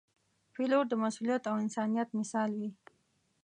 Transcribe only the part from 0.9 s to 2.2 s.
مسؤلیت او انسانیت